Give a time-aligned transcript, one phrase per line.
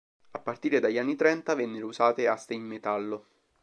[0.31, 3.25] A partire dagli anni trenta vennero usate aste in metallo.